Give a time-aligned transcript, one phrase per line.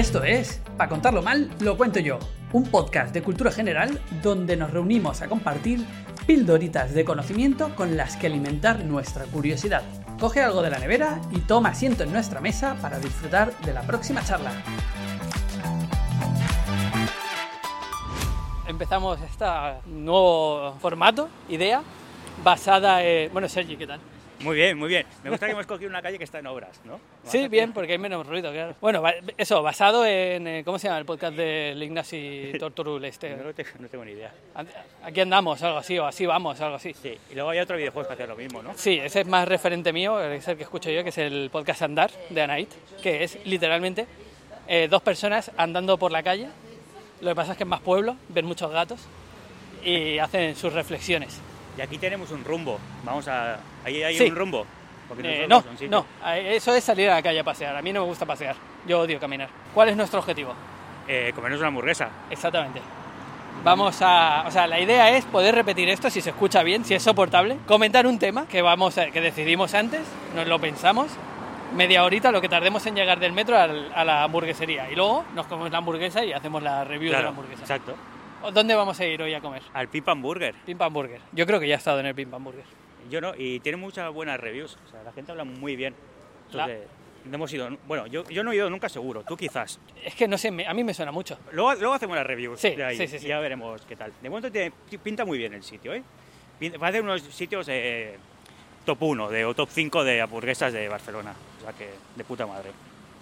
[0.00, 2.18] Esto es, para contarlo mal, lo cuento yo,
[2.54, 5.84] un podcast de cultura general donde nos reunimos a compartir
[6.26, 9.82] pildoritas de conocimiento con las que alimentar nuestra curiosidad.
[10.18, 13.82] Coge algo de la nevera y toma asiento en nuestra mesa para disfrutar de la
[13.82, 14.52] próxima charla.
[18.66, 19.44] Empezamos este
[19.84, 21.82] nuevo formato, idea,
[22.42, 23.30] basada en...
[23.34, 24.00] Bueno, Sergi, ¿qué tal?
[24.40, 25.06] Muy bien, muy bien.
[25.22, 26.98] Me gusta que hemos cogido una calle que está en obras, ¿no?
[27.24, 28.74] Sí, bien, porque hay menos ruido, claro.
[28.80, 29.02] Bueno,
[29.36, 30.46] eso, basado en.
[30.46, 33.04] Eh, ¿Cómo se llama el podcast del Ignasi Torturul?
[33.04, 33.36] Este?
[33.36, 34.32] No, no, tengo ni idea.
[35.02, 36.94] Aquí andamos, algo así, o así vamos, algo así.
[36.94, 38.72] Sí, y luego hay otro videojuego que hace lo mismo, ¿no?
[38.76, 41.82] Sí, ese es más referente mío, es el que escucho yo, que es el podcast
[41.82, 42.70] Andar de Anait,
[43.02, 44.06] que es literalmente
[44.66, 46.48] eh, dos personas andando por la calle.
[47.20, 49.00] Lo que pasa es que es más pueblo, ven muchos gatos
[49.84, 51.40] y hacen sus reflexiones.
[51.76, 52.78] Y aquí tenemos un rumbo.
[53.04, 53.58] Vamos a.
[53.84, 54.66] Ahí hay un rumbo.
[55.22, 57.76] Eh, no, no, eso es salir a la calle a pasear.
[57.76, 58.54] A mí no me gusta pasear.
[58.86, 59.48] Yo odio caminar.
[59.74, 60.54] ¿Cuál es nuestro objetivo?
[61.08, 62.08] Eh, comernos una hamburguesa.
[62.30, 62.80] Exactamente.
[63.64, 66.94] Vamos a, o sea, la idea es poder repetir esto si se escucha bien, si
[66.94, 70.00] es soportable, comentar un tema que vamos que decidimos antes,
[70.34, 71.08] nos lo pensamos,
[71.76, 75.46] media horita lo que tardemos en llegar del metro a la hamburguesería y luego nos
[75.46, 77.62] comemos la hamburguesa y hacemos la review de la hamburguesa.
[77.62, 77.94] Exacto.
[78.52, 79.62] ¿Dónde vamos a ir hoy a comer?
[79.74, 80.54] Al Pimp Hamburger.
[80.66, 81.20] Pimp Hamburger.
[81.32, 82.64] Yo creo que ya he estado en el Pimp Hamburger.
[83.10, 84.78] Yo no, y tiene muchas buenas reviews.
[84.86, 85.94] O sea, la gente habla muy bien.
[86.46, 86.80] Entonces,
[87.24, 87.68] no hemos ido.
[87.86, 89.78] Bueno, yo, yo no he ido nunca seguro, tú quizás.
[90.02, 91.38] Es que no sé, a mí me suena mucho.
[91.52, 94.12] Luego, luego hacemos las reviews sí, de ahí, sí, sí, y ya veremos qué tal.
[94.20, 96.02] De momento te, pinta muy bien el sitio, ¿eh?
[96.82, 98.18] Va a ser unos sitios eh,
[98.84, 101.34] top 1 de, o top 5 de hamburguesas de Barcelona.
[101.58, 102.70] O sea que de puta madre.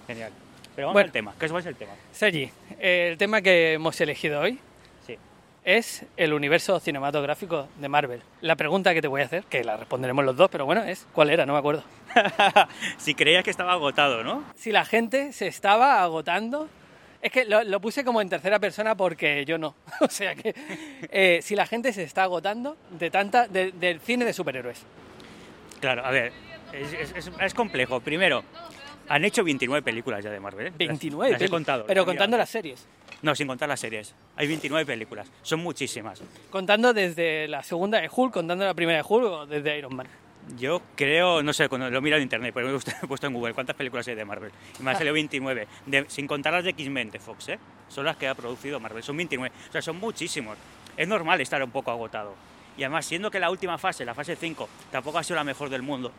[0.07, 0.33] Genial.
[0.75, 1.35] Pero vamos al tema.
[1.39, 1.93] ¿Qué es el tema?
[2.13, 4.61] Sergi, el tema que hemos elegido hoy
[5.69, 8.23] es el universo cinematográfico de Marvel.
[8.41, 11.07] La pregunta que te voy a hacer, que la responderemos los dos, pero bueno, es
[11.13, 11.45] ¿cuál era?
[11.45, 11.85] No me acuerdo.
[12.97, 14.45] si creías que estaba agotado, ¿no?
[14.57, 16.71] Si la gente se estaba agotando.
[17.21, 19.75] Es que lo, puse como en tercera persona porque yo no.
[20.01, 20.55] o sea que
[21.11, 24.87] eh, si la gente se está agotando de tanta del cine de superhéroes.
[25.81, 26.33] Claro, a ver,
[26.73, 28.01] es, complejo.
[28.01, 28.43] Primero,
[29.09, 30.69] han hecho 29 películas ya de Marvel.
[30.69, 30.73] ¿eh?
[30.77, 31.85] 29, las, he contado.
[31.87, 32.87] Pero contando las series.
[33.23, 34.15] No, sin contar las series.
[34.37, 35.29] Hay 29 películas.
[35.43, 36.23] Son muchísimas.
[36.51, 40.07] Contando desde la segunda de Hulk, contando la primera de Hulk o desde Iron Man.
[40.57, 43.55] Yo creo, no sé, cuando lo miro en internet, pero me he puesto en Google
[43.55, 44.51] cuántas películas hay de Marvel.
[44.79, 45.67] Y me han salido 29,
[46.07, 47.59] sin contar las de X-Men de Fox, ¿eh?
[47.89, 49.55] Son las que ha producido Marvel, son 29.
[49.69, 50.57] O sea, son muchísimos.
[50.97, 52.35] Es normal estar un poco agotado.
[52.77, 55.69] Y además, siendo que la última fase, la fase 5, tampoco ha sido la mejor
[55.69, 56.13] del mundo.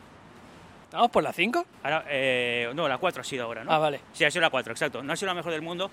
[0.90, 1.66] ¿Estamos por la 5?
[2.08, 3.72] Eh, no, la 4 ha sido ahora, ¿no?
[3.72, 4.00] Ah, vale.
[4.12, 5.02] Sí, ha sido la 4, exacto.
[5.02, 5.88] No ha sido la mejor del mundo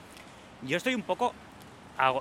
[0.61, 1.33] yo estoy un poco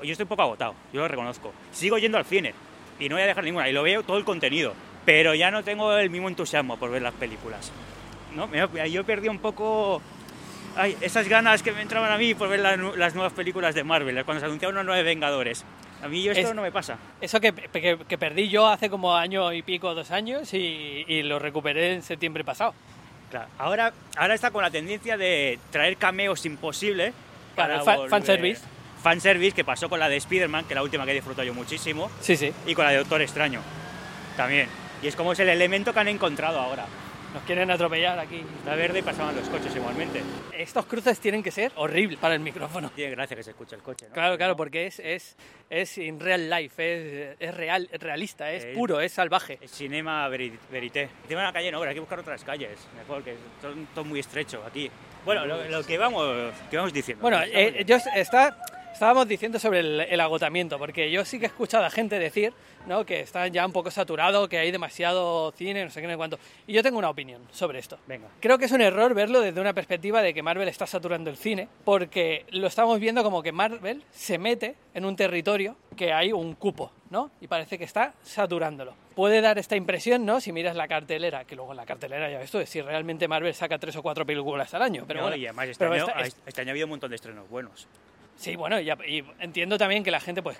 [0.03, 1.53] yo estoy un poco agotado, yo lo reconozco.
[1.71, 2.55] Sigo yendo al cine
[2.99, 4.73] y no voy a dejar ninguna y lo veo todo el contenido,
[5.05, 7.71] pero ya no tengo el mismo entusiasmo por ver las películas.
[8.35, 8.49] ¿no?
[8.87, 10.01] Yo perdí un poco
[10.77, 14.25] ay, esas ganas que me entraban a mí por ver las, nuevas películas de Marvel,
[14.25, 15.65] cuando se anunciaron los nueve Vengadores.
[16.03, 16.99] A mí esto no me pasa.
[17.21, 21.95] Eso que, perdí yo hace como año y pico, dos años, y, y lo recuperé
[21.95, 22.75] en septiembre pasado.
[23.31, 27.13] Claro, ahora, ahora está con la tendencia de traer cameos imposibles
[27.57, 28.63] para fan, fanservice.
[29.03, 31.55] Fanservice que pasó con la de Spider-Man, que es la última que he disfrutado yo
[31.55, 32.11] muchísimo.
[32.21, 32.53] Sí, sí.
[32.67, 33.61] Y con la de Doctor Extraño.
[34.37, 34.69] También.
[35.03, 36.87] Y es como es el elemento que han encontrado ahora.
[37.37, 38.43] Nos quieren atropellar aquí.
[38.65, 40.23] La verde y pasaban los coches igualmente.
[40.57, 42.89] Estos cruces tienen que ser horribles para el micrófono.
[42.89, 44.15] Tiene gracia que se escuche el coche, ¿no?
[44.15, 45.37] Claro, claro, porque es, es,
[45.69, 49.59] es in real life, es, es real, realista, es, puro, es salvaje.
[49.61, 51.11] Es cinema verité.
[51.25, 54.07] Encima de la calle no, pero hay que buscar otras calles, mejor, que son todo
[54.07, 54.91] muy estrecho aquí.
[55.27, 57.21] Bueno, lo, que, vamos, que vamos diciendo.
[57.21, 58.57] Bueno, eh, yo está
[58.97, 62.55] Estábamos diciendo sobre el, agotamiento, porque yo sí que he escuchado a gente decir
[62.87, 63.05] ¿no?
[63.05, 66.17] que está ya un poco saturado, que hay demasiado cine, no sé qué, no sé
[66.17, 66.39] cuánto.
[66.67, 67.99] Y yo tengo una opinión sobre esto.
[68.07, 68.29] Venga.
[68.41, 71.37] Creo que es un error verlo desde una perspectiva de que Marvel está saturando el
[71.37, 76.33] cine, porque lo estamos viendo como que Marvel se mete en un territorio que hay
[76.33, 77.31] un cupo, ¿no?
[77.41, 78.95] Y parece que está saturándolo.
[79.15, 80.41] Puede dar esta impresión, ¿no?
[80.41, 83.55] Si miras la cartelera, que luego en la cartelera ya ves tú, si realmente Marvel
[83.55, 85.05] saca tres o cuatro películas al año.
[85.07, 86.07] Pero bueno, y además este, año,
[86.47, 87.89] este año ha habido un montón de estrenos buenos.
[88.37, 88.91] Sí, bueno, y,
[89.41, 90.59] entiendo también que la gente, pues,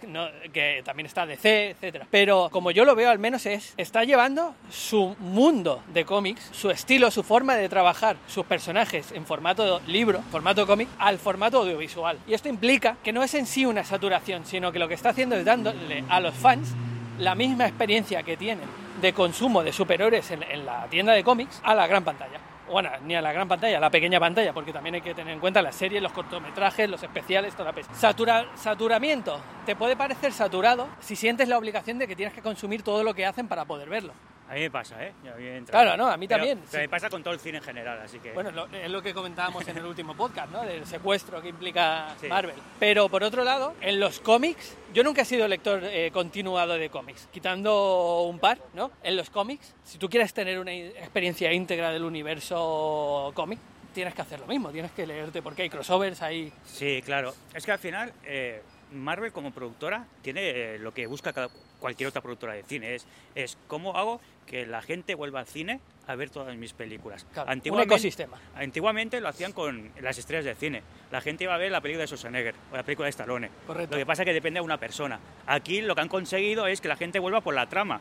[0.53, 2.07] que también está DC, etcétera.
[2.11, 6.71] Pero como yo lo veo, al menos es, está llevando su mundo de cómics, su
[6.71, 12.19] estilo, su forma de trabajar, sus personajes en formato libro, formato cómic, al formato audiovisual.
[12.27, 15.11] Y esto implica que no es en sí una saturación, sino que lo que está
[15.11, 16.75] haciendo es dándole a los fans
[17.19, 18.69] la misma experiencia que tienen
[19.01, 22.41] de consumo de superhéroes en la tienda de cómics a la gran pantalla
[22.71, 25.33] bueno, ni a la gran pantalla, a la pequeña pantalla, porque también hay que tener
[25.33, 27.95] en cuenta las series, los cortometrajes, los especiales, toda la pesca.
[27.95, 29.41] Satura, saturamiento.
[29.65, 33.15] Te puede parecer saturado si sientes la obligación de que tienes que consumir todo lo
[33.15, 34.13] que hacen para poder verlo.
[34.49, 35.13] A mí me pasa, ¿eh?
[35.25, 35.73] Y a mí me entra.
[35.83, 36.77] Claro, no, a mí Pero- también, Pero sí.
[36.79, 38.31] me pasa con todo el cine en general, así que...
[38.33, 40.63] Bueno, lo- es lo que comentábamos en el último podcast, ¿no?
[40.63, 42.29] Del secuestro que implica Sí.
[42.29, 42.55] Marvel.
[42.79, 46.89] Pero por otro lado, en los cómics, yo nunca he sido lector eh, continuado de
[46.91, 48.93] cómics, quitando un par, ¿no?
[49.03, 53.59] En los cómics, si tú quieres tener una experiencia íntegra del universo cómic,
[53.93, 56.53] tienes que hacer lo mismo, tienes que leerte, porque hay crossovers, hay...
[56.67, 57.35] Sí, claro.
[57.55, 58.63] Es que al final eh,
[59.03, 61.49] Marvel como productora tiene eh, lo que busca cada-
[61.81, 62.95] cualquier otra productora de cine.
[62.95, 67.27] Es, es cómo hago que la gente vuelva al cine a ver todas mis películas.
[67.33, 68.39] Claro, un Antiguamente- ecosistema.
[68.55, 70.83] Antiguamente lo hacían con las estrellas de cine.
[71.11, 73.51] La gente iba a ver la película de Schwarzenegger o la película de Stallone.
[73.67, 73.95] Correcto.
[73.95, 75.19] Lo que pasa es que depende de una persona.
[75.47, 78.01] Aquí lo que han conseguido es que la gente vuelva por la trama.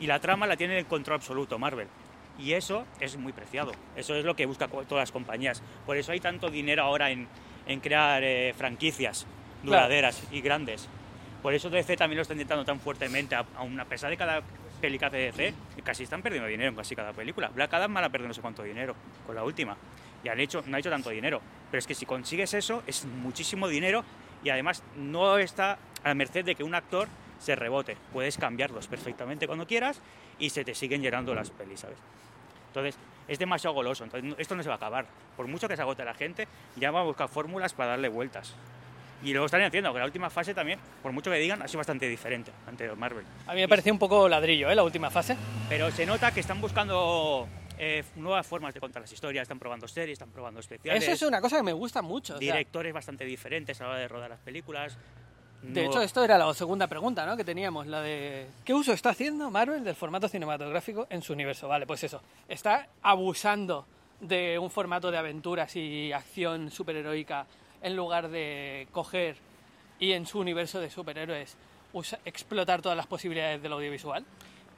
[0.00, 1.88] Y la trama la tiene en control absoluto Marvel.
[2.38, 3.72] Y eso es muy preciado.
[3.94, 5.62] Eso es lo que buscan todas las compañías.
[5.86, 7.28] Por eso hay tanto dinero ahora en,
[7.66, 9.24] en crear eh, franquicias
[9.64, 10.88] duraderas y grandes.
[11.42, 13.34] Por eso DC también lo está intentando tan fuertemente.
[13.34, 14.42] Aun a pesar de cada
[14.80, 17.48] peli que DC, casi están perdiendo dinero en casi cada película.
[17.48, 18.94] Black Adam van a perder no sé cuánto dinero
[19.26, 19.76] con la última.
[20.22, 21.40] Y han hecho, no ha hecho tanto dinero.
[21.70, 24.04] Pero es que si consigues eso, es muchísimo dinero
[24.42, 27.08] y además no está a merced de que un actor
[27.38, 27.96] se rebote.
[28.12, 30.00] Puedes cambiarlos perfectamente cuando quieras
[30.38, 31.98] y se te siguen llenando las pelis, ¿sabes?
[32.68, 34.04] Entonces, es demasiado goloso.
[34.04, 35.06] Entonces, esto no se va a acabar.
[35.36, 38.54] Por mucho que se agote la gente, ya va a buscar fórmulas para darle vueltas.
[39.24, 41.78] Y lo están haciendo, que la última fase también, por mucho que digan, ha sido
[41.78, 43.24] bastante diferente ante Marvel.
[43.46, 44.74] A mí me pareció un poco ladrillo, ¿eh?
[44.74, 45.36] La última fase.
[45.68, 47.48] Pero se nota que están buscando
[47.78, 51.02] eh, nuevas formas de contar las historias, están probando series, están probando especiales.
[51.02, 52.34] Eso es una cosa que me gusta mucho.
[52.34, 54.96] o sea, directores bastante diferentes a la hora de rodar las películas.
[55.62, 57.38] De No- hecho, esto era la segunda pregunta ¿no?
[57.38, 61.66] que teníamos, la de ¿qué uso está haciendo Marvel del formato cinematográfico en su universo?
[61.68, 63.86] Vale, pues eso, está abusando
[64.20, 67.46] de un formato de aventuras y acción superheroica
[67.84, 69.36] en lugar de coger
[70.00, 71.56] y en su universo de superhéroes
[71.92, 74.24] usa- explotar todas las posibilidades del audiovisual.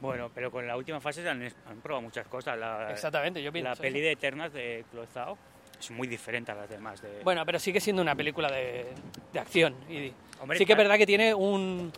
[0.00, 2.58] Bueno, pero con la última fase han, han probado muchas cosas.
[2.58, 3.82] La, Exactamente, yo pienso La eso.
[3.82, 5.38] peli de Eternas de Chloe Zhao
[5.80, 7.00] es muy diferente a las demás.
[7.00, 7.22] De...
[7.24, 8.86] Bueno, pero sigue siendo una película de,
[9.32, 9.74] de acción.
[9.88, 11.90] Y Hombre, sí que es verdad que tiene un,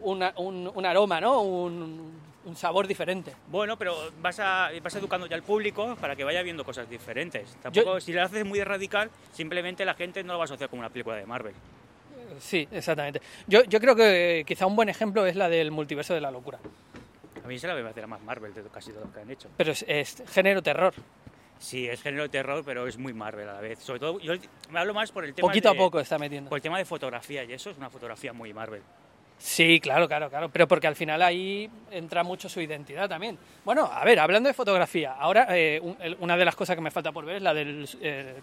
[0.00, 1.42] una- un, un aroma, ¿no?
[1.42, 2.12] Un,
[2.44, 3.32] un sabor diferente.
[3.48, 7.56] Bueno, pero vas, a, vas educando ya al público para que vaya viendo cosas diferentes.
[7.62, 10.68] Tampoco, Yo- si le haces muy radical, simplemente la gente no lo va a asociar
[10.70, 11.54] como una película de Marvel.
[12.38, 13.20] Sí, exactamente.
[13.46, 16.58] Yo, yo creo que quizá un buen ejemplo es la del multiverso de la locura.
[17.44, 19.48] A mí se la me la más Marvel de casi todo lo que han hecho.
[19.56, 20.94] Pero es, es género terror.
[21.58, 23.78] Sí, es género terror, pero es muy Marvel a la vez.
[23.78, 24.34] Sobre todo, yo
[24.70, 26.48] me hablo más por el tema Poquito de, a poco está metiendo.
[26.48, 28.82] Por el tema de fotografía, y eso es una fotografía muy Marvel.
[29.38, 30.48] Sí, claro, claro, claro.
[30.48, 33.36] Pero porque al final ahí entra mucho su identidad también.
[33.64, 36.82] Bueno, a ver, hablando de fotografía, ahora eh, un- el- una de las cosas que
[36.82, 38.34] me falta por ver es la del eh,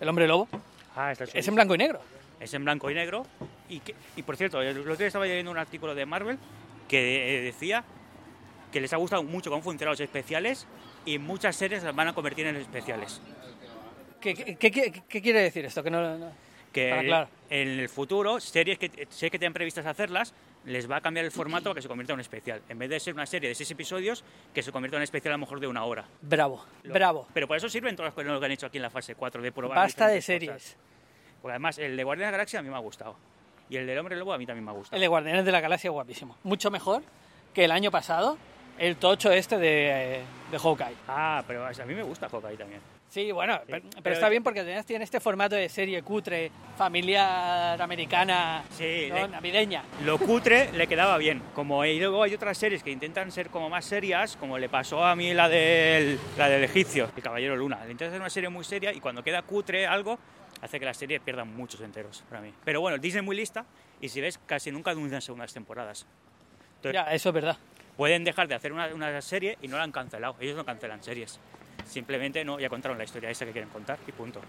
[0.00, 0.48] el hombre lobo.
[0.96, 2.00] Ah, está Es en blanco y negro.
[2.40, 3.26] es en blanco y negro.
[3.68, 6.38] Y, que- y por cierto, el otro día estaba leyendo un artículo de Marvel
[6.88, 7.84] que eh, decía
[8.72, 10.66] que les ha gustado mucho cómo funcionan los especiales
[11.04, 13.20] y muchas series las van a convertir en especiales.
[14.20, 15.82] ¿Qué, qué- qué- qué- qué quiere decir esto?
[15.82, 16.32] Que no, no-
[16.76, 20.34] Que Para en el futuro, series que, series que tienen previstas hacerlas,
[20.66, 22.60] les va a cambiar el formato para que se convierta en un especial.
[22.68, 25.32] En vez de ser una serie de seis episodios, que se convierta en un especial
[25.32, 26.04] a lo mejor de una hora.
[26.20, 27.28] Bravo, Lo- bravo.
[27.32, 29.40] Pero por eso sirven todas las cosas que han hecho aquí en la fase 4
[29.40, 30.52] de probar Basta de series.
[30.52, 30.76] cosas.
[31.40, 33.16] Porque además, el de Guardianes de la Galaxia a mí me ha gustado.
[33.70, 34.96] Y el del Hombre Lobo a mí también me ha gustado.
[34.96, 36.36] El de Guardianes de la Galaxia guapísimo.
[36.42, 37.02] Mucho mejor
[37.54, 38.36] que el año pasado,
[38.78, 40.94] el tocho este de, de Hawkeye.
[41.08, 42.80] Ah, pero a mí me gusta Hawkeye también.
[43.08, 46.50] Sí, bueno, pero, pero pero- está bien porque además tiene este formato de serie cutre,
[46.76, 49.14] familiar, americana, Sí, ¿no?
[49.14, 49.84] le- navideña.
[50.04, 51.40] Lo cutre le quedaba bien.
[51.54, 55.04] Como y luego hay otras series que intentan ser como más serias, como le pasó
[55.04, 57.76] a mí la del, la del egipcio, el Caballero Luna.
[57.84, 60.18] Le intentan hacer una serie muy seria y cuando queda cutre algo,
[60.60, 62.52] hace que la serie pierda muchos enteros para mí.
[62.64, 63.64] Pero bueno, Disney muy lista
[64.00, 66.06] y si ves, casi nunca anuncian segundas temporadas.
[66.76, 67.56] Entonces, Ya, eso es verdad.
[67.96, 70.36] pueden dejar de hacer una, una serie y no la han cancelado.
[70.40, 71.38] Ellos no cancelan series.
[71.86, 74.40] Simplemente no, ya contaron la historia esa que quieren contar y punto.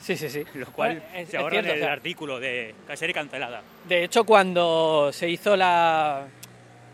[0.00, 0.44] Sí, sí, sí.
[0.54, 3.62] Lo cual Bueno, es- se o el sea, artículo de serie cancelada.
[3.88, 6.26] De hecho, cuando se hizo la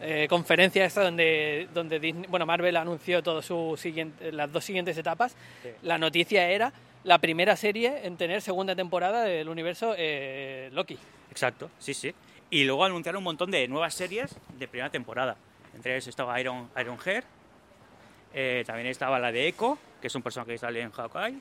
[0.00, 4.96] eh, conferencia esta donde, donde Disney- bueno, Marvel anunció todo su siguiente, las dos siguientes
[4.96, 5.70] etapas, Sí.
[5.82, 10.96] la noticia era la primera serie en tener segunda temporada del universo eh, Loki.
[11.30, 12.14] Exacto, sí, sí.
[12.50, 15.36] Y luego anunciaron un montón de nuevas series de primera temporada.
[15.74, 17.24] Entre ellos estaba Iron, Iron Hair,
[18.34, 21.40] eh, también estaba la de Echo, que es un personaje que sale en Hawkeye.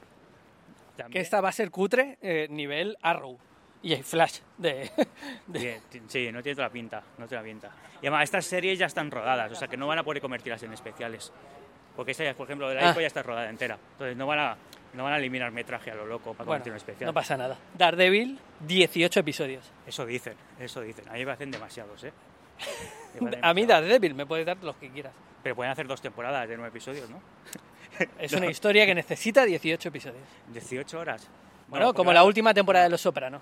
[0.96, 3.38] Que También- esta va a ser cutre eh, nivel Arrow.
[3.84, 4.90] Y hay Flash de...
[5.48, 7.72] de- ti- Sí, no tiene toda la pinta, no tiene la pinta.
[8.02, 10.64] Y además estas series ya están rodadas, o sea que no van a poder convertirlas
[10.64, 11.32] en especiales.
[11.96, 12.92] Porque esta, por ejemplo, de la Ah.
[12.92, 13.78] Echo ya está rodada entera.
[13.94, 14.58] Entonces no van a,
[14.94, 17.08] no van a eliminar metraje a lo loco para bueno, convertirlo en especial.
[17.08, 17.58] no pasa nada.
[17.76, 19.72] Daredevil, 18 episodios.
[19.86, 21.08] Eso dicen, eso dicen.
[21.10, 22.14] A mí me parecen demasiados, ¿eh?
[23.22, 23.66] Me A mí.
[23.66, 25.14] Daredevil me puedes dar los que quieras.
[25.48, 27.22] Pero pueden hacer dos temporadas de nueve episodios, ¿no?
[28.20, 30.28] Es una historia que necesita 18 episodios.
[30.52, 31.26] 18 horas.
[31.70, 33.42] Bueno, como la última temporada de Los Sopranos.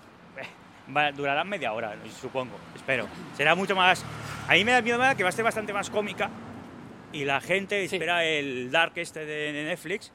[1.16, 3.08] Durarán media hora, supongo, espero.
[3.36, 4.04] Será mucho más...
[4.46, 6.30] A mí me da miedo que va a ser bastante más cómica
[7.12, 7.96] y la gente Sí.
[7.96, 10.12] espera el Dark este de Netflix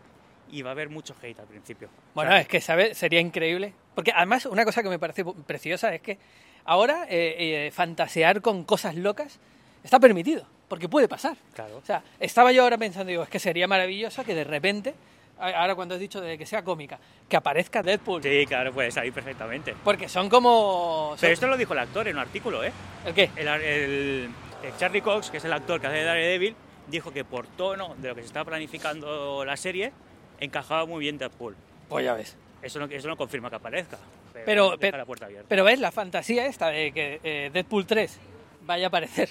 [0.50, 1.90] y va a haber mucho hate al principio.
[2.14, 2.98] Bueno, es que ¿sabes?
[2.98, 3.74] sería increíble.
[3.96, 6.18] Porque además una cosa que me parece preciosa es que
[6.64, 9.42] ahora eh, eh, fantasear con cosas locas
[9.84, 11.36] está permitido, porque puede pasar.
[11.54, 11.80] Claro.
[11.84, 14.96] O sea, estaba yo ahora pensando, digo, es que sería maravilloso que de repente,
[15.38, 16.98] ahora cuando has dicho de que sea cómica,
[17.28, 18.24] que aparezca Deadpool.
[18.24, 19.76] Sí, claro, puede salir perfectamente.
[19.84, 21.14] Porque son como...
[21.20, 22.72] Pero esto lo dijo el actor en un artículo, ¿eh?
[23.06, 23.30] ¿El qué?
[23.36, 24.30] El, el-
[24.64, 26.56] el Charlie Cox, que es el actor que hace de Daredevil,
[26.88, 29.92] dijo que por tono de lo que se está planificando la serie,
[30.40, 31.54] encajaba muy bien Deadpool.
[31.90, 32.38] Pues ya ves.
[32.62, 33.98] Eso no, eso no confirma que aparezca.
[34.46, 35.48] Pero, pero, la puerta abierta.
[35.50, 38.18] pero ves la fantasía esta de que eh, Deadpool 3
[38.62, 39.30] vaya a aparecer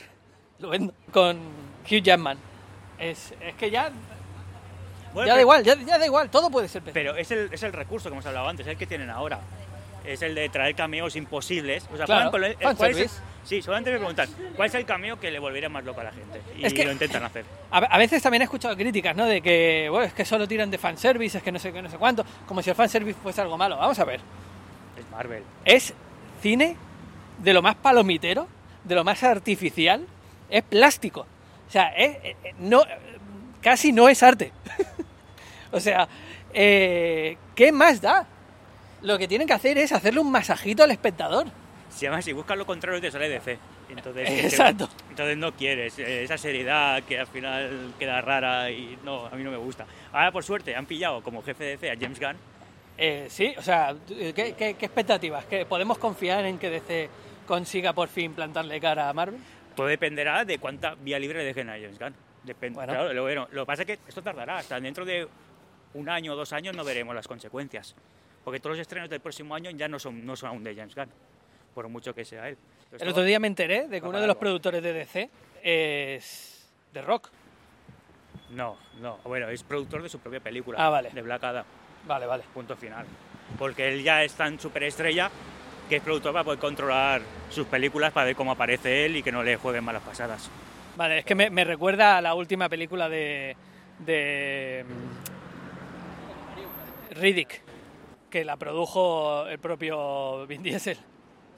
[0.61, 1.39] lo vendo, con
[1.91, 2.39] Hugh Jackman.
[2.99, 3.91] Es, es que ya,
[5.15, 7.11] Bueno, ya da igual, ya, ya da igual, todo puede ser perfecto.
[7.13, 9.41] Pero es el, es el recurso que hemos hablado antes, es el que tienen ahora.
[10.05, 11.87] Es el de traer cameos imposibles.
[11.93, 13.11] O sea, Claro, ponen- ponen- ¿cuál es el-
[13.45, 16.13] sí, solamente me preguntan, ¿cuál es el cameo que le volvería más loco a la
[16.13, 16.41] gente?
[16.57, 17.45] Y Es que- lo intentan hacer.
[17.71, 19.27] A, a veces también he escuchado críticas, ¿no?
[19.27, 21.91] De que, bueno, es que solo tiran de fanservice, es que no sé qué, no
[21.91, 23.77] sé cuánto, como si el fanservice fuese algo malo.
[23.77, 24.21] Vamos a ver,
[24.99, 25.43] Es Marvel.
[25.65, 25.93] es
[26.43, 26.77] cine
[27.39, 28.47] de lo más palomitero,
[28.85, 30.07] de lo más artificial,
[30.51, 31.21] es plástico.
[31.69, 32.83] O sea, es- eh, eh, no,
[33.61, 34.53] casi no es arte.
[35.73, 36.09] o sea,
[36.53, 38.27] eh, ¿qué más da?
[39.03, 41.47] Lo que tienen que hacer es hacerle un masajito al espectador.
[41.89, 43.59] Si además si buscas lo contrario te sale DC.
[43.89, 44.89] Entonces, Exacto.
[45.09, 49.51] entonces no quieres esa seriedad que al final queda rara y no, a mí no
[49.51, 49.87] me gusta.
[50.13, 52.37] Ahora por suerte han pillado como jefe de DC a James Gunn.
[52.99, 55.45] Eh, sí, o sea, ¿qué, qué, qué expectativas?
[55.47, 57.09] ¿Que ¿Podemos confiar en que DC
[57.47, 59.41] consiga por fin plantarle cara a Marvel?
[59.81, 62.15] Todo dependerá de cuánta vía libre dejen a James Gunn.
[62.43, 62.75] Depende.
[62.75, 62.93] Bueno.
[62.93, 64.59] Claro, lo, bueno, lo que pasa es que esto tardará.
[64.59, 65.27] Hasta dentro de
[65.95, 67.95] un año o dos años no veremos las consecuencias.
[68.45, 70.95] Porque todos los estrenos del próximo año ya no son, no son aún de James
[70.95, 71.09] Gunn.
[71.75, 72.59] Por mucho que sea él.
[72.85, 75.31] Entonces, El otro día me enteré de que uno de los productores de DC
[75.63, 77.31] es The Rock.
[78.51, 79.17] No, no.
[79.25, 80.77] Bueno, es productor de su propia película.
[80.79, 81.09] Ah, vale.
[81.09, 81.65] De Black Adam.
[82.07, 82.45] Vale, vale.
[82.53, 83.07] Punto final.
[83.59, 85.31] Porque él ya es tan superestrella
[85.91, 87.21] que es productor para poder controlar
[87.51, 90.49] sus películas para ver cómo aparece él y que no le jueguen malas pasadas.
[90.97, 93.57] Vale, es que me, me recuerda a la última película de.
[93.99, 94.85] de.
[94.89, 97.61] mm, Riddick,
[98.31, 100.97] que la produjo el propio Vin Diesel.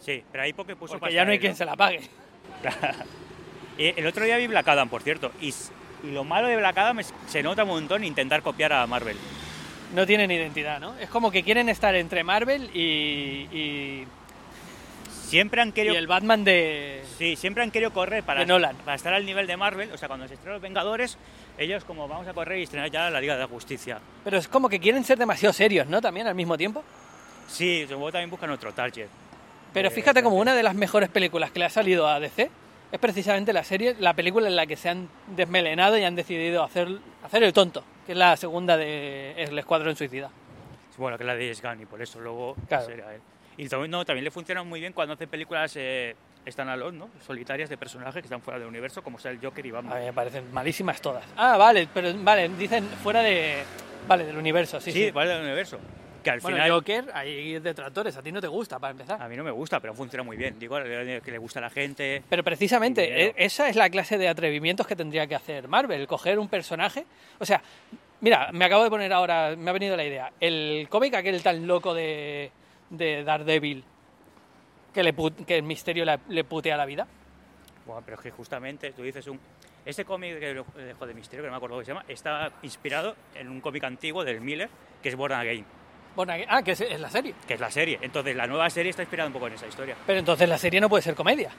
[0.00, 2.00] Sí, pero ahí porque puso Porque ya no hay quien se la pague.
[3.78, 5.48] Eh, El otro día vi Black Adam, por cierto, y,
[6.04, 9.16] y lo malo de Black Adam es se nota un montón intentar copiar a Marvel.
[9.94, 10.94] No tienen identidad, ¿no?
[10.98, 13.48] Es como que quieren estar entre Marvel y.
[13.50, 14.06] y,
[15.32, 15.96] Siempre han y querido...
[15.96, 17.02] el Batman de.
[17.18, 18.76] Sí, siempre han querido correr para, De Nolan.
[18.84, 19.90] para estar al nivel de Marvel.
[19.92, 21.16] O sea, cuando se estrenan los Vengadores,
[21.58, 23.98] ellos como vamos a correr y estrenar ya la Liga de la Justicia.
[24.24, 26.00] Pero es como que quieren ser demasiado serios, ¿no?
[26.00, 26.84] También al mismo tiempo.
[27.48, 29.08] Sí, luego también buscan otro target.
[29.72, 32.50] Pero Eh, fíjate como una de las mejores películas que le ha salido a DC
[32.92, 36.62] es precisamente la serie, la película en la que se han desmelenado y han decidido
[36.62, 36.88] hacer,
[37.24, 40.30] hacer el tonto, que es la segunda de El Escuadrón Suicida.
[40.98, 42.84] Bueno, que la de James Gunn y por eso luego Claro.
[42.84, 43.22] será él.
[43.56, 46.16] Y también, no, también le funciona muy bien cuando hace películas eh,
[46.49, 47.11] standalone, ¿no?
[47.26, 49.99] Solitarias de personajes que están fuera del universo, como sea el Joker y A Batman.
[50.00, 51.25] mí me parecen malísimas todas.
[51.37, 53.62] Ah, vale, pero vale, dicen fuera de...
[54.09, 55.12] Vale, del universo, sí, sí, sí.
[55.12, 55.78] fuera del universo.
[56.25, 59.21] Que al Bueno, final Joker, hay detractores, a ti no te gusta, para empezar.
[59.21, 60.56] a mí no me gusta, pero funciona muy bien.
[60.59, 62.23] Digo, que le gusta a la gente.
[62.28, 66.38] Pero precisamente, e- esa es la clase de atrevimientos que tendría que hacer Marvel, coger
[66.38, 67.04] un personaje.
[67.40, 67.61] O sea,
[68.21, 70.32] mira, me acabo de poner ahora, me ha venido la idea.
[70.40, 72.52] El cómic aquel tan loco de,
[72.92, 73.82] de Daredevil,
[74.94, 77.06] que, le put- que el misterio le, le putea la vida.
[77.87, 79.40] Bueno, pero es que justamente tú dices un.
[79.84, 82.52] Este cómic que lo dejo de misterio, que no me acuerdo cómo se llama, está
[82.62, 84.68] inspirado en un cómic antiguo del Miller,
[85.02, 85.64] que es Born Again,
[86.14, 87.34] Bueno, ah, que es, es la serie.
[87.49, 87.99] que es la serie.
[88.00, 89.96] Entonces, la nueva serie está inspirada un poco en esa historia.
[90.06, 91.50] Pero entonces la serie no puede ser comedia.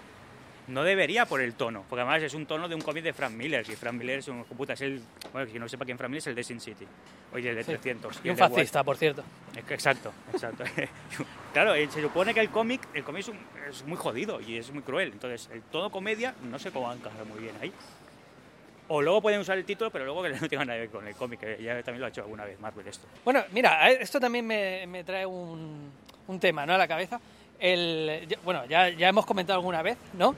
[0.67, 3.33] No debería por el tono, porque además es un tono de un cómic de Frank
[3.33, 3.65] Miller.
[3.69, 5.01] Y Frank Miller es un puta, es el.
[5.33, 6.85] Bueno, si no sepa quién Frank Miller es el de Sin City.
[7.33, 7.71] Oye, el de Sí.
[7.71, 8.15] 300.
[8.23, 8.53] Y el un White.
[8.55, 9.23] fascista, por cierto.
[9.67, 10.63] Que- Exacto, exacto.
[11.53, 13.39] claro, eh, se supone que el cómic, el cómic es, un-
[13.69, 15.09] es muy jodido y es muy cruel.
[15.11, 17.71] Entonces, el tono comedia no sé cómo va a encajar muy bien ahí.
[18.87, 21.07] O luego pueden usar el título, pero luego que no tenga nada que ver con
[21.07, 23.05] el cómic, que ya también lo ha hecho alguna vez Marvel esto.
[23.25, 25.91] Bueno, mira, esto también me, me trae un,
[26.27, 26.73] un tema ¿no?
[26.73, 27.19] a la cabeza.
[27.59, 30.35] El, bueno, ya, ya hemos comentado alguna vez, ¿no?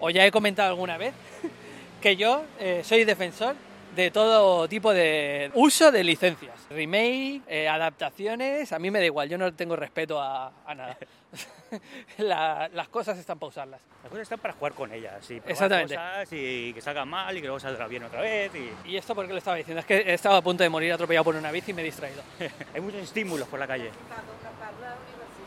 [0.00, 1.14] O ya he comentado alguna vez
[2.00, 3.54] que yo eh, soy defensor
[3.94, 6.54] de todo tipo de uso de licencias.
[6.68, 10.98] Remake, eh, adaptaciones, a mí me da igual, yo no tengo respeto a, a nada.
[12.18, 13.80] La- las cosas están para usarlas.
[14.02, 15.94] Las cosas están para jugar con ellas, y Exactamente.
[15.94, 18.52] cosas y que salgan mal y que luego saldrá bien otra vez.
[18.54, 18.90] Y...
[18.90, 19.80] ¿Y esto por qué lo estaba diciendo?
[19.80, 22.22] Es que estaba a punto de morir atropellado por una bici y me he distraído.
[22.74, 23.90] Hay muchos estímulos por la calle.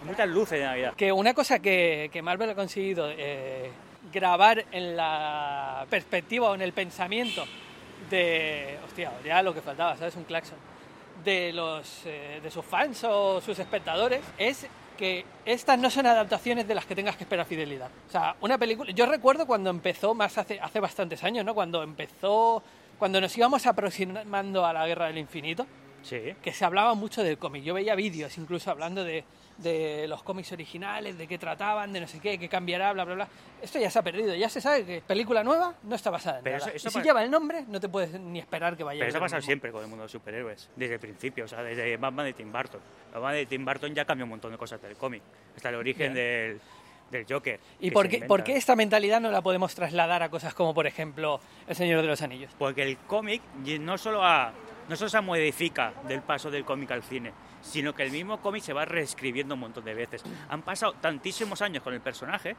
[0.06, 0.94] Muchas luces de Navidad.
[0.96, 3.70] Que una cosa que, que Marvel ha conseguido eh,
[4.12, 7.46] grabar en la perspectiva o en el pensamiento
[8.10, 8.77] de.
[8.86, 10.15] Hostia, ya lo que faltaba, ¿sabes?
[10.15, 10.58] Un claxon.
[11.24, 16.65] De, los, eh, de sus fans o sus espectadores es que estas no son adaptaciones
[16.65, 17.89] de las que tengas que esperar fidelidad.
[18.08, 18.91] O sea, una película.
[18.91, 21.53] Yo recuerdo cuando empezó, más hace, hace bastantes años, ¿no?
[21.53, 22.63] Cuando empezó.
[22.98, 25.65] Cuando nos íbamos aproximando a la guerra del infinito
[26.01, 26.34] Sí.
[26.41, 27.63] que se hablaba mucho del cómic.
[27.63, 29.24] Yo veía vídeos incluso hablando de,
[29.62, 33.16] de los cómics originales, de qué trataban, de no sé qué, qué cambiará, bla, bla,
[33.16, 33.28] bla.
[33.62, 34.34] Esto ya se ha perdido.
[34.36, 36.68] Ya se sabe que película nueva no está basada en Pero nada.
[36.72, 39.10] eso- eso y si lleva el nombre, no te puedes ni esperar que vaya Pero
[39.10, 41.98] eso ha pasado siempre con el mundo de superhéroes, desde el principio, o sea, desde
[41.98, 42.80] Batman de Tim Burton.
[43.13, 45.22] Batman de Tim Burton ya cambió un montón de cosas del cómic,
[45.56, 46.62] hasta el origen del,
[47.12, 47.60] del Joker.
[47.82, 50.88] ¿Y por qué, por qué esta mentalidad no la podemos trasladar a cosas como, por
[50.88, 52.51] ejemplo, El Señor de los Anillos?
[52.58, 53.42] Porque el cómic
[53.82, 54.54] no solo, a-
[54.88, 58.63] no solo se modifica del paso del cómic al cine, sino que el mismo cómic
[58.63, 60.24] se va reescribiendo un montón de veces.
[60.50, 62.56] Han pasado tantísimos años con el personaje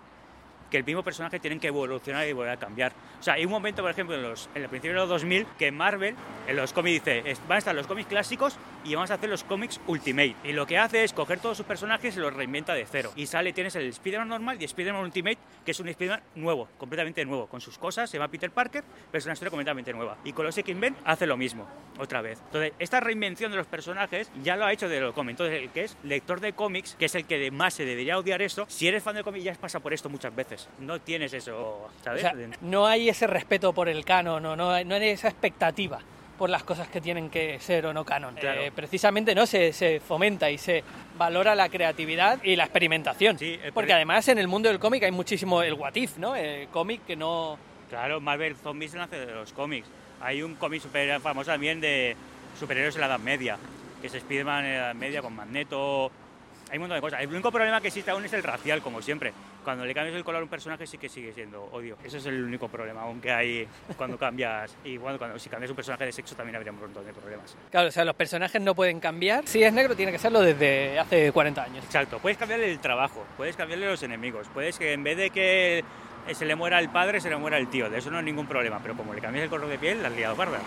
[0.70, 2.92] que el mismo personaje tienen que evolucionar y volver a cambiar.
[3.18, 5.44] O sea, hay un momento, por ejemplo, en, los, en el principio de los 2000,
[5.58, 6.14] que Marvel,
[6.46, 9.28] en los cómics dice, "Es- van a estar los cómics clásicos y vamos a hacer
[9.30, 10.36] los cómics Ultimate.
[10.44, 13.12] Y lo que hace es coger todos sus personajes y los reinventa de cero.
[13.16, 17.24] Y sale, tienes el Spider-Man normal y Spider-Man Ultimate, que es un Spider-Man nuevo, completamente
[17.24, 20.16] nuevo, con sus cosas, se llama Peter Parker, pero es una historia completamente nueva.
[20.24, 21.66] Y con los X-Men hace lo mismo,
[21.98, 22.38] otra vez.
[22.46, 25.32] Entonces, esta reinvención de los personajes ya lo ha hecho de los cómics.
[25.40, 28.42] Entonces, el que es lector de cómics, que es el que más se debería odiar
[28.42, 30.68] esto, si eres fan de cómics ya has pasado por esto muchas veces.
[30.78, 32.22] No tienes eso, O ¿sabes?
[32.22, 36.00] sea, no hay ese respeto por el canon, no, no, no hay esa expectativa
[36.40, 38.34] por las cosas que tienen que ser o no canon.
[38.34, 38.62] Claro.
[38.62, 40.82] Eh, precisamente no se, se fomenta y se
[41.18, 43.38] valora la creatividad y la experimentación.
[43.38, 46.34] Sí, eh, Porque además en el mundo del cómic hay muchísimo el what if, ¿no?
[46.34, 47.58] El cómic que no...
[47.90, 49.86] Claro, Marvel Zombies nace de los cómics.
[50.22, 52.16] Hay un cómic super famoso también de
[52.58, 53.58] superhéroes en la Edad Media,
[54.00, 56.10] que es Spider-Man en la Edad Media con Magneto.
[56.70, 57.20] Hay un montón de cosas.
[57.20, 59.34] El único problema que existe aún es el racial, como siempre.
[59.64, 61.96] Cuando le cambias el color a un personaje sí que sigue siendo odio.
[62.04, 64.76] Ese es el único problema, aunque hay cuando cambias.
[64.84, 67.56] Y bueno, cuando si cambias un personaje de sexo también habría un montón de problemas.
[67.70, 69.46] Claro, o sea, los personajes no pueden cambiar.
[69.46, 71.84] Si es negro tiene que serlo desde hace 40 años.
[71.84, 75.84] Exacto, puedes cambiarle el trabajo, puedes cambiarle los enemigos, puedes que en vez de que
[76.32, 78.46] se le muera el padre, se le muera el tío, de eso no hay ningún
[78.46, 80.58] problema, pero como le cambias el color de piel, la has liado parda.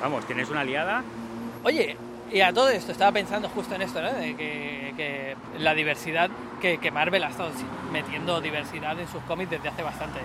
[0.00, 1.04] Vamos, tienes una liada,
[1.62, 1.94] Oye,
[2.32, 4.12] y a todo esto, estaba pensando justo en esto, ¿no?
[4.12, 7.50] De que, que la diversidad, que, que Marvel ha estado
[7.92, 10.20] metiendo diversidad en sus cómics desde hace bastante,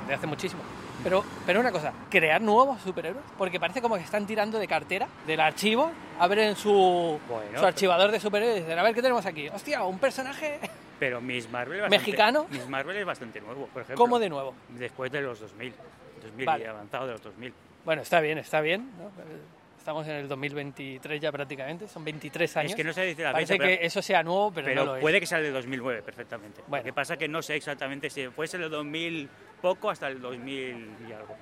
[0.00, 0.62] desde hace muchísimo.
[1.02, 5.08] Pero, pero una cosa, crear nuevos superhéroes, porque parece como que están tirando de cartera,
[5.26, 9.24] del archivo, abren su, Bueno, su archivador de superhéroes y dicen, a ver, ¿qué tenemos
[9.24, 9.48] aquí?
[9.48, 10.60] Hostia, un personaje
[11.00, 12.46] pero Miss Marvel es bastante, ¿Mexicano?
[12.50, 13.96] Miss Marvel es bastante nuevo, por ejemplo.
[13.96, 14.54] como de nuevo.
[14.68, 15.72] Después de los 2000,
[16.22, 16.64] 2000 Vale.
[16.64, 17.54] y avanzado de los 2000.
[17.86, 18.90] Bueno, está bien, está bien.
[18.98, 19.10] ¿no?
[19.80, 22.70] Estamos en el 2023 ya prácticamente, son 23 años.
[22.72, 24.84] Es que no sé decir la Parece fecha, que pero, eso sea nuevo, pero, pero
[24.84, 25.00] no lo es.
[25.00, 26.60] puede que sea de 2009 perfectamente.
[26.66, 26.82] Bueno.
[26.82, 29.28] Lo que pasa que no sé exactamente si puede ser del 2000
[29.62, 31.34] poco hasta el 2000 y algo.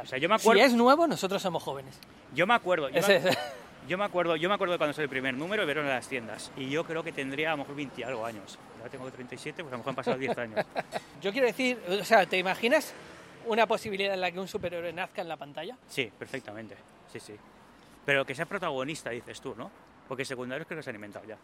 [0.00, 1.98] O sea, yo me acuerdo, Si es nuevo, nosotros somos jóvenes.
[2.32, 3.38] yo me acuerdo, yo me- es-
[3.88, 5.90] Yo me acuerdo, yo me acuerdo de cuando salió el primer número y vieron en
[5.90, 6.52] las tiendas.
[6.56, 8.56] Y yo creo que tendría a lo mejor 20 y algo años.
[8.78, 10.64] Ahora tengo 37, pues a lo mejor han pasado 10 años.
[11.20, 12.94] Yo quiero decir, o sea, ¿te imaginas
[13.44, 15.76] una posibilidad en la que un superhéroe nazca en la pantalla?
[15.88, 16.76] Sí, perfectamente.
[17.12, 17.34] Sí, sí.
[18.04, 19.70] Pero que sea protagonista, dices tú, ¿no?
[20.08, 21.36] Porque secundarios creo que se han inventado ya.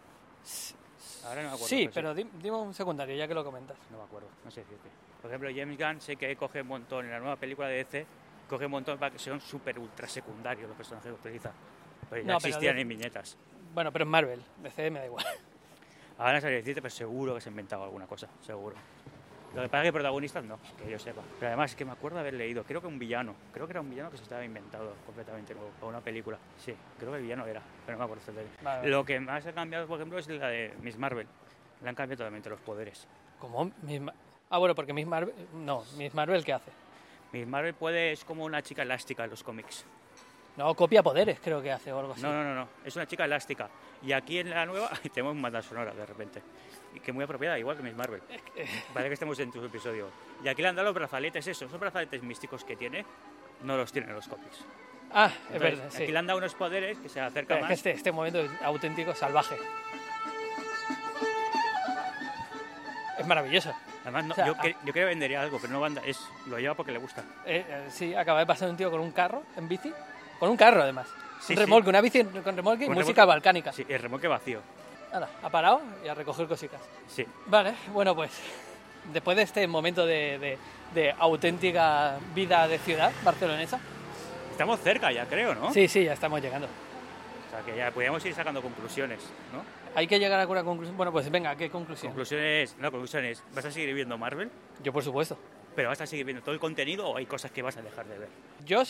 [1.25, 1.67] Ahora no me acuerdo.
[1.69, 3.77] Sí, pero di- dime un secundario, ya que lo comentas.
[3.91, 4.89] No me acuerdo, no sé decirte.
[5.23, 8.07] Por ejemplo, James Gunn sé que coge un montón en la nueva película de DC,
[8.49, 11.53] coge un montón para que sean súper ultra secundarios los personajes que utiliza.
[12.09, 13.37] Pero ya No, pero existían de- en viñetas.
[13.75, 15.25] Bueno, pero en Marvel, DC me da igual.
[16.19, 18.75] Ahora no sabría decirte, pero seguro que se ha inventado alguna cosa, seguro.
[19.55, 21.23] Lo que pasa es que protagonistas no, que yo sepa.
[21.39, 23.81] Pero además es que me acuerdo haber leído, creo que un villano, creo que era
[23.81, 26.39] un villano que se estaba inventado completamente nuevo, para una película.
[26.59, 28.43] Sí, creo que el villano era, pero no me acuerdo.
[28.63, 28.89] Vale.
[28.89, 31.27] Lo que más ha cambiado, por ejemplo, es la de Miss Marvel.
[31.83, 33.07] Le han cambiado totalmente los poderes.
[33.39, 33.71] ¿Cómo?
[33.83, 34.03] Miss
[34.51, 35.35] Ah, bueno, porque Miss Marvel...
[35.53, 36.71] No, Miss Marvel, ¿qué hace?
[37.33, 39.85] Miss Marvel puede, es como una chica elástica en los cómics.
[40.57, 42.23] No, copia poderes, creo que hace o algo así.
[42.23, 43.69] No, no, no, no, es una chica elástica.
[44.03, 46.43] Y aquí en la nueva tenemos banda sonora de repente.
[46.99, 48.21] Y que muy apropiada, igual que Miss Marvel.
[48.93, 50.09] Parece que estemos en tu episodio.
[50.43, 53.05] Y aquí le han dado los brazaletes, eso, esos brazaletes místicos que tiene,
[53.63, 54.65] no los tienen en los cómics.
[55.13, 56.03] Ah, es Entonces, verdad, sí.
[56.03, 57.71] Aquí le han dado unos poderes que se acercan es más.
[57.73, 59.57] este, este momento es auténtico salvaje.
[63.19, 63.73] Es maravilloso.
[64.03, 66.21] Además, no- o sea, yo, que- yo creo que vendería algo, pero no banda, es,
[66.47, 67.23] lo lleva porque le gusta.
[67.47, 69.93] Eh, eh, sí, acaba de pasar un tío con un carro en bici
[70.39, 71.09] Con un carro, además.
[71.41, 71.65] Sí, un sí.
[71.65, 73.73] remolque, una bici con remolque y música remolque- balcánica.
[73.73, 74.61] Sí, el remolque vacío.
[75.13, 76.81] Nada, ha parado y a recoger cositas.
[77.09, 77.25] Sí.
[77.47, 78.31] Vale, bueno, pues
[79.13, 80.59] después de este momento de, de-
[80.95, 83.79] de auténtica vida de ciudad barcelonesa,
[84.53, 85.73] Estamos cerca ya, creo, ¿no?
[85.73, 86.67] sí, sí, ya estamos llegando.
[86.67, 89.21] O sea, que ya podríamos ir sacando conclusiones,
[89.53, 89.63] ¿no?
[89.95, 90.97] Hay que llegar a una conclusión.
[90.97, 92.11] Bueno, pues venga, ¿qué conclusión?
[92.13, 93.43] Conclusiones, no, conclusiones.
[93.55, 94.51] ¿Vas a seguir viendo Marvel?
[94.83, 95.39] Yo, por supuesto.
[95.77, 98.07] ¿Pero vas a seguir viendo todo el contenido o hay cosas que vas a dejar
[98.07, 98.29] de ver?
[98.67, 98.85] Yo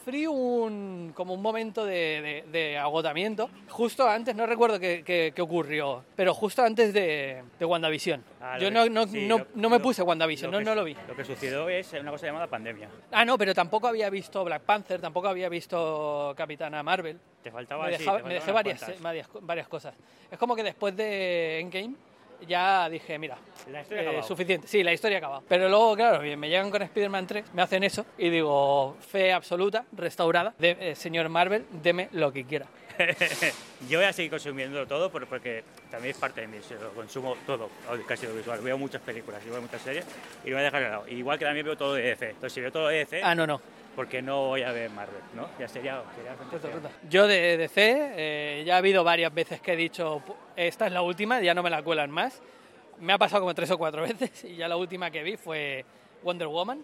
[0.00, 5.32] sufrí un como un momento de, de- de agotamiento justo antes, no recuerdo qué, qué-
[5.34, 8.24] qué ocurrió, pero justo antes de, de WandaVision.
[8.40, 10.74] Ah, Yo que- no, no, sí, no, lo- no me lo- puse WandaVision, no, no
[10.74, 10.96] lo vi.
[11.06, 12.88] Lo que sucedió es una cosa llamada pandemia.
[13.12, 17.18] Ah, no, pero tampoco había visto Black Panther, tampoco había visto Capitana Marvel.
[17.42, 19.94] Te faltaba me, sí, dejaba- te me dejé varias, varias, varias cosas.
[20.30, 21.94] Es como que después de Endgame
[22.46, 23.36] ya dije, mira,
[23.70, 24.66] La historia eh, suficiente.
[24.68, 25.42] Sí, la historia acaba.
[25.48, 29.84] Pero luego, claro, me llegan con Spider-Man 3, me hacen eso y digo, fe absoluta,
[29.92, 32.66] restaurada, de, eh, señor Marvel, deme lo que quiera.
[33.88, 37.34] Yo voy a seguir consumiendo todo por- porque también es parte de mí, lo consumo
[37.46, 37.70] todo,
[38.06, 38.60] casi audiovisual.
[38.60, 40.04] Veo muchas películas y veo muchas series
[40.44, 41.08] y lo voy a dejar de lado.
[41.08, 42.26] Igual que también veo todo de DC.
[42.30, 43.60] Entonces, si veo todo de DC, Ah, no, no.
[43.96, 45.20] ¿Por qué no voy a ver Marvel?
[45.34, 45.48] ¿no?
[45.58, 46.34] Ya sería, sería.
[47.08, 50.92] Yo de DC, eh, ya ha habido varias veces que he dicho, "Pu- esta es
[50.92, 52.40] la última, ya no me la cuelan más.
[52.98, 55.84] Me ha pasado como tres o cuatro veces y ya la última que vi fue
[56.22, 56.82] Wonder Woman,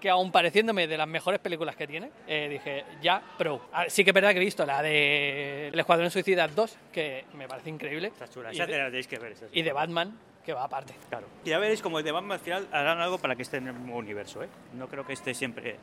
[0.00, 3.62] que aún pareciéndome de las mejores películas que tiene, eh, dije, ya, pro.
[3.72, 7.24] Ah, Sí que es verdad que he visto la de El Escuadrón Suicida 2, que
[7.34, 8.52] me parece increíble, Está chula.
[8.52, 9.32] y Esa te la tenéis que ver.
[9.32, 10.94] esa y de Batman, que va aparte.
[11.08, 11.26] Claro.
[11.44, 13.68] Y ya veréis como el de Batman al final harán algo para que esté en
[13.68, 14.48] el mismo universo, ¿eh?
[14.74, 15.76] No creo que esté siempre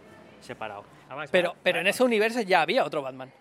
[0.44, 0.84] separado.
[1.10, 3.32] Además, Pero, pero en ese universo ya había otro Batman.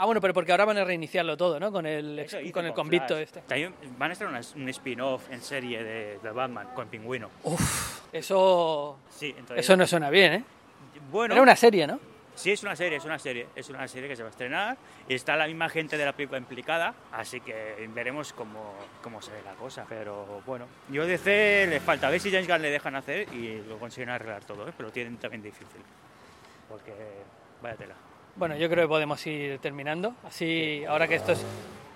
[0.00, 1.72] Ah, bueno, pero porque ahora van a reiniciarlo todo, ¿no?
[1.72, 3.22] Con el, hizo con el con convicto Flash.
[3.22, 3.40] este.
[3.42, 7.28] También van a estar una- un spin-off en serie de, de Batman con Pingüino.
[7.42, 9.58] Uf, eso, Sí, entonces...
[9.64, 10.44] eso no suena bien, ¿eh?
[11.10, 11.98] Bueno, Era una serie, ¿no?
[12.36, 13.48] sí, es una serie, es una serie.
[13.56, 14.76] Es una serie que se va a estrenar
[15.08, 19.32] y está la misma gente de la película implicada, así que veremos cómo, cómo se
[19.32, 19.84] ve la cosa.
[19.88, 23.60] Pero bueno, yo DC le falta a ver si James Gunn le dejan hacer y
[23.68, 24.72] lo consiguen arreglar todo, ¿eh?
[24.76, 25.80] pero lo tienen también difícil.
[26.68, 26.92] Porque,
[27.62, 27.94] vaya tela.
[28.36, 30.14] Bueno, yo creo que podemos ir terminando.
[30.24, 31.44] Así, ahora que esto es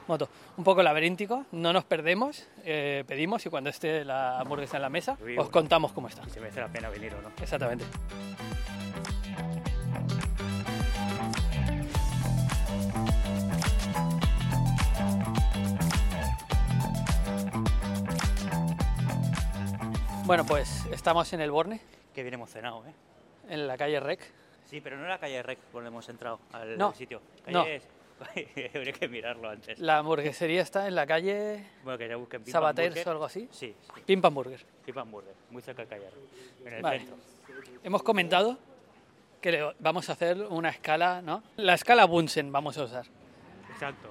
[0.08, 4.82] moto, un poco laberíntico, no nos perdemos, eh, pedimos y cuando esté la hamburguesa en
[4.82, 6.28] la mesa, Uy, os contamos cómo está.
[6.28, 7.30] Si merece la pena venir o no.
[7.40, 7.84] Exactamente.
[20.24, 21.80] Bueno, pues estamos en el Borne,
[22.14, 22.92] Que bien emocionado, ¿eh?
[23.48, 24.20] en la calle Rec.
[24.72, 27.20] Sí, pero no era calle Rec donde hemos entrado al No, sitio.
[27.48, 27.62] no.
[27.62, 27.82] Calle
[28.74, 29.78] Habría que mirarlo antes.
[29.78, 33.48] La hamburguesería está en la calle Bueno, que ya busquen Sabaters o algo así.
[33.50, 34.64] Sí, sí, Pim Pam Burger.
[34.86, 36.98] Pim Pam Burger, muy cerca de calle Rec, en el Vale.
[37.00, 37.16] centro.
[37.84, 38.56] Hemos comentado
[39.42, 41.42] que vamos a hacer una escala, ¿no?
[41.56, 43.04] La escala Bunsen vamos a usar.
[43.72, 44.08] Exacto,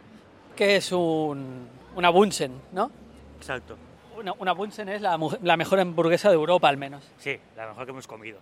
[0.55, 2.91] que es un, una Bunsen, ¿no?
[3.35, 3.77] exacto.
[4.15, 5.17] Una, una Bunsen es la,
[5.57, 7.03] mejor hamburguesa de Europa, al menos.
[7.17, 8.37] Sí, la mejor que hemos comido.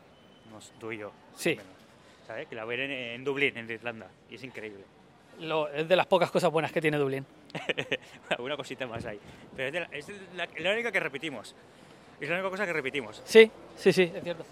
[0.80, 1.12] Tú y yo.
[1.36, 1.58] Sí.
[2.30, 2.48] ¿Sabes?
[2.48, 4.08] Que la voy a ver en, en Dublín, en Irlanda.
[4.30, 4.84] Y es increíble.
[5.40, 7.26] Lo- es de las pocas cosas buenas que tiene Dublín.
[8.30, 9.20] Alguna cosita más hay.
[9.56, 11.56] Pero es, de la, es de la, la única que repetimos.
[12.22, 13.20] Es la única cosa que repetimos.
[13.26, 14.46] Sí, sí, sí, es cierto.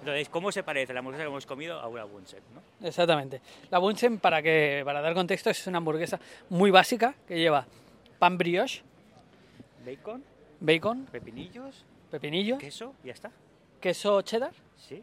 [0.00, 2.40] Entonces, ¿cómo se parece la hamburguesa que hemos comido a una Bunsen?
[2.54, 2.86] ¿no?
[2.86, 3.40] Exactamente.
[3.70, 7.64] La Bunsen, para, que, para dar contexto, es una hamburguesa muy básica que lleva
[8.18, 8.82] pan brioche,
[9.86, 10.22] Bacon,
[10.60, 13.30] bacon, pepinillos, pepinillos, queso, y ya está.
[13.80, 15.02] queso cheddar Sí,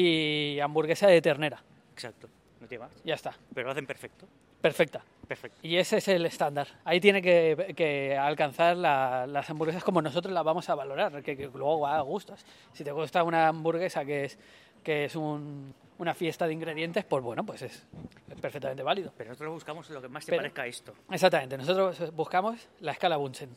[0.00, 1.62] y hamburguesa de ternera.
[1.92, 2.28] exacto.
[2.60, 2.92] No tiene más.
[3.04, 3.34] Ya está.
[3.54, 4.26] Pero lo hacen perfecto.
[4.60, 5.02] Perfecta.
[5.28, 5.58] Perfecto.
[5.62, 6.66] Y ese es el estándar.
[6.84, 11.36] Ahí tiene que, que alcanzar la- las hamburguesas como nosotros las vamos a valorar, que,
[11.36, 12.44] que luego va a gustos.
[12.72, 14.38] Si te gusta una hamburguesa que es,
[14.82, 17.86] que es un- una fiesta de ingredientes, pues bueno, pues es,
[18.30, 19.12] es perfectamente válido.
[19.16, 20.94] Pero nosotros buscamos lo que más se parezca a esto.
[21.10, 23.50] Exactamente, nosotros buscamos la escala Bunsen.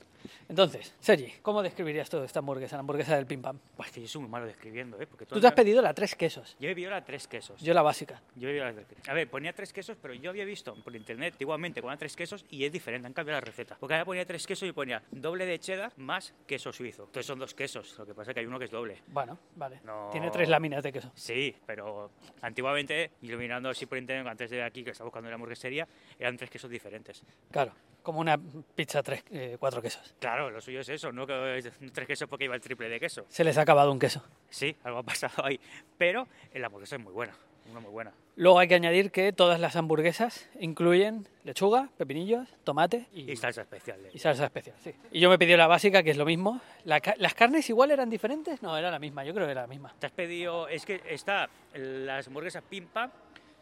[0.49, 3.59] Entonces, Sergi, ¿cómo describirías tú esta hamburguesa, la hamburguesa del Pim Pam?
[3.77, 5.07] Buah, es que yo soy muy malo describiendo, ¿eh?
[5.07, 7.61] Porque Tú te has pedido la tres quesos, Yo he pedido la tres quesos.
[7.61, 8.21] yo la básica.
[8.35, 9.09] Yo he pedido la tres quesos.
[9.09, 12.45] A ver, ponía tres quesos, pero yo había visto por internet igualmente con tres quesos
[12.49, 13.77] y es diferente, han cambiado la receta.
[13.79, 17.03] Porque ahora ponía tres quesos y ponía doble de cheddar más queso suizo.
[17.03, 19.01] Entonces son dos quesos, lo que pasa es que hay uno que es doble.
[19.07, 19.79] Bueno, vale.
[19.83, 20.09] No.
[20.11, 21.11] Tiene tres láminas de queso.
[21.15, 25.87] Sí, pero antiguamente, mirando así por internet antes de aquí, que estaba buscando la hamburguesería,
[26.19, 27.23] eran tres quesos diferentes.
[27.51, 30.15] Claro, como una pizza tres, eh, cuatro quesos.
[30.19, 32.99] Claro, lo suyo es eso, no que es tres quesos porque iba el triple de
[32.99, 33.25] queso.
[33.29, 34.23] Se les ha acabado un queso.
[34.49, 35.59] Sí, algo ha pasado ahí.
[35.97, 37.35] Pero la hamburguesa es muy buena,
[37.71, 38.11] una muy buena.
[38.35, 43.61] Luego hay que añadir que todas las hamburguesas incluyen lechuga, pepinillos, tomate y, Y salsa
[43.61, 44.01] especial.
[44.03, 44.75] de- y salsa especial.
[44.83, 44.93] Sí.
[45.11, 46.61] Y yo me pedí la básica, que es lo mismo.
[46.85, 48.61] La ca- ¿Las carnes igual eran diferentes?
[48.61, 49.93] No, era la misma, yo creo que era la misma.
[49.99, 53.09] Te has pedido, es que está las hamburguesas Pim Pam,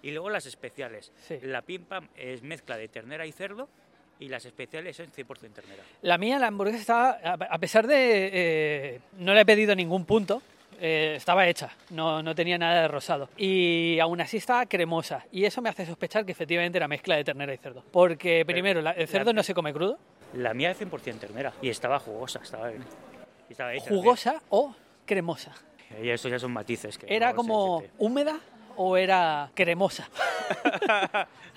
[0.02, 1.12] Y luego las especiales.
[1.28, 1.40] Sí.
[1.42, 3.68] La pim pam es mezcla de ternera y cerdo
[4.20, 5.82] y las especiales son 100% ternera.
[6.04, 8.30] La mía, la hamburguesa estaba, a a pesar de...
[8.32, 10.44] eh, no le he pedido ningún punto,
[10.80, 13.30] eh, estaba hecha, no, no tenía nada de rosado.
[13.38, 15.26] Y aún así estaba cremosa.
[15.32, 17.84] Y eso me hace sospechar que efectivamente era mezcla de ternera y cerdo.
[17.92, 19.98] Porque primero, la- el cerdo no se come crudo,
[20.34, 22.84] La mía es 100% ternera y estaba jugosa, estaba bien.
[23.50, 25.52] Estaba hecha jugosa o cremosa.
[26.04, 26.98] Y eso ya son matices.
[26.98, 28.40] Que ¿Era no como húmeda
[28.76, 30.10] o era cremosa?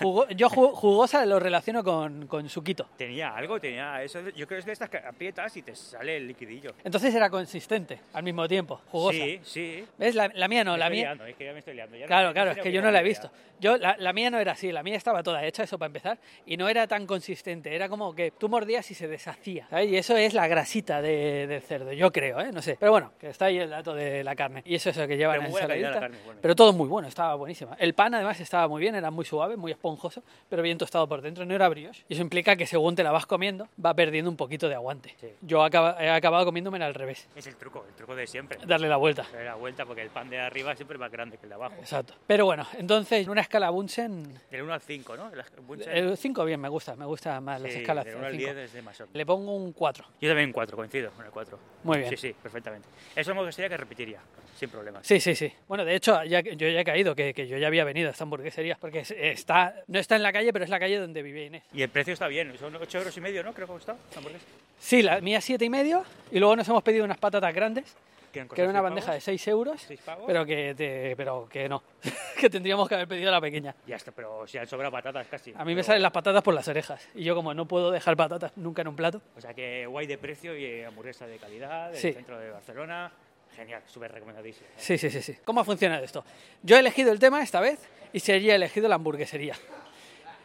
[0.00, 2.86] Jugo- yo ju- jugosa lo relaciono con, con suquito.
[2.96, 4.20] Tenía algo, tenía eso.
[4.30, 6.74] Yo creo que es de estas que aprietas y te sale el liquidillo.
[6.84, 9.18] Entonces era consistente al mismo tiempo, jugosa.
[9.18, 9.84] Sí, sí.
[9.98, 10.14] ¿Ves?
[10.14, 11.02] La, la mía no, Me la mía...
[11.02, 11.96] liando, es que ya me estoy liando.
[11.96, 13.30] ya Claro, no claro, es que yo no la he visto.
[13.60, 16.18] Yo, la, la mía no era así, la mía estaba toda hecha, eso para empezar,
[16.46, 19.90] y no era tan consistente, era como que tú mordías y se deshacía, ¿sabes?
[19.90, 22.52] Y eso es la grasita de- del cerdo, yo creo, ¿eh?
[22.52, 22.78] No sé.
[22.80, 24.62] Pero bueno, que está ahí el dato de la carne.
[24.64, 25.98] Y eso es lo que lleva la ensaladita.
[26.24, 26.40] bueno.
[26.40, 27.76] Pero todo muy bueno, estaba buenísima.
[27.78, 31.20] El pan además estaba muy bien, era muy suave, muy esponjoso, pero bien tostado por
[31.22, 32.04] dentro, no era brioche.
[32.08, 35.14] Y eso implica que según te la vas comiendo, va perdiendo un poquito de aguante.
[35.20, 35.28] Sí.
[35.42, 38.58] Yo acaba- he acabado comiéndomela al revés, Es el truco, el truco de siempre.
[38.66, 39.22] darle la vuelta.
[39.32, 41.54] Darle la vuelta porque el pan de arriba siempre es más grande que el de
[41.54, 41.74] abajo.
[41.78, 42.14] Exacto.
[42.26, 45.30] Pero bueno, entonces, en una escala Bunsen, Del 1 al 5, ¿no?
[45.32, 48.04] El Bunsen, El 5 bien, me gusta, me gusta más las sí, escalas.
[48.04, 48.44] Del 1 al cinco.
[48.54, 49.06] 10 es de.
[49.12, 50.04] Le pongo un 4.
[50.20, 51.58] Yo también 4, coincido con el 4.
[51.84, 52.10] Muy bien.
[52.10, 52.88] Sí, sí, perfectamente.
[53.14, 54.20] Eso es sería que repetiría,
[54.56, 55.06] sin problemas.
[55.06, 55.52] Sí, sí, sí.
[55.66, 58.12] Bueno, de hecho, ya, yo ya he caído, que, que yo ya había venido a
[58.12, 61.22] esta hamburguesería, porque es- está, no está en la calle, pero es la calle donde
[61.22, 61.62] vive Inés.
[61.72, 63.52] Y el precio está bien, son 8 euros y medio, ¿no?
[63.52, 63.72] Creo que
[64.16, 64.44] hamburguesa.
[64.78, 67.94] Sí, la mía siete y medio, y luego nos hemos pedido unas patatas grandes,
[68.32, 69.24] Que era una bandeja de pavos.
[69.24, 70.24] 6 euros, ¿Seis pavos?
[70.26, 71.82] pero que, te- pero que no,
[72.40, 73.74] que tendríamos que haber pedido la pequeña.
[73.88, 75.50] Ya está, pero si han sobrado patatas casi.
[75.56, 77.90] A mí me Pero- salen las patatas por las orejas, y yo como no puedo
[77.90, 81.38] dejar patatas nunca en un plato, O sea que guay de precio y hamburguesa de
[81.38, 82.12] calidad, del Sí.
[82.12, 83.10] centro de Barcelona.
[83.56, 84.66] Genial, súper recomendadísimo.
[84.76, 85.36] Sí, sí, sí, sí.
[85.44, 86.24] ¿Cómo funciona esto?
[86.62, 87.78] Yo he elegido el tema esta vez
[88.12, 89.54] y sería elegido la hamburguesería.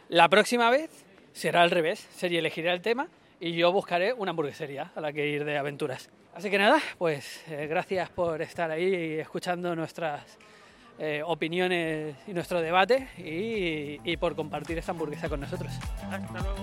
[0.08, 0.90] La próxima vez
[1.32, 3.08] será al revés, sería elegiré el tema
[3.40, 6.10] y yo buscaré una hamburguesería a la que ir de aventuras.
[6.34, 10.38] Así que nada, pues eh, gracias por estar ahí escuchando nuestras
[10.98, 15.72] eh, opiniones y nuestro debate y, y por compartir esta hamburguesa con nosotros.
[16.10, 16.56] Hasta luego.